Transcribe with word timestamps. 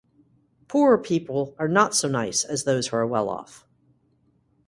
Poorer 0.67 0.97
people 0.97 1.55
are 1.59 1.67
not 1.67 1.93
so 1.93 2.07
nice 2.07 2.43
as 2.43 2.63
those 2.63 2.87
who 2.87 2.95
are 2.97 3.05
well 3.05 3.29
off. 3.29 3.67